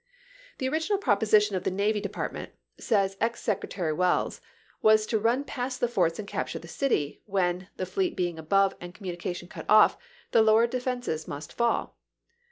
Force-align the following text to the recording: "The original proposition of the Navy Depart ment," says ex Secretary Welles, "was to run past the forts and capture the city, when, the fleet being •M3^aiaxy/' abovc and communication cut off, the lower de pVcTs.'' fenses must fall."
"The 0.57 0.67
original 0.67 0.97
proposition 0.97 1.55
of 1.55 1.63
the 1.63 1.69
Navy 1.69 2.01
Depart 2.01 2.33
ment," 2.33 2.51
says 2.79 3.15
ex 3.21 3.39
Secretary 3.39 3.93
Welles, 3.93 4.41
"was 4.81 5.05
to 5.05 5.19
run 5.19 5.43
past 5.43 5.79
the 5.79 5.87
forts 5.87 6.17
and 6.17 6.27
capture 6.27 6.57
the 6.57 6.67
city, 6.67 7.21
when, 7.27 7.67
the 7.77 7.85
fleet 7.85 8.15
being 8.17 8.37
•M3^aiaxy/' 8.37 8.47
abovc 8.47 8.73
and 8.81 8.95
communication 8.95 9.47
cut 9.47 9.67
off, 9.69 9.99
the 10.31 10.41
lower 10.41 10.65
de 10.65 10.79
pVcTs.'' 10.79 10.81
fenses 10.85 11.27
must 11.27 11.53
fall." 11.53 11.99